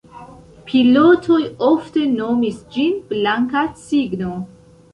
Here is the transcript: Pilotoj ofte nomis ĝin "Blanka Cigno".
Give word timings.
Pilotoj 0.69 1.37
ofte 1.67 2.07
nomis 2.15 2.57
ĝin 2.79 2.99
"Blanka 3.13 3.65
Cigno". 3.87 4.35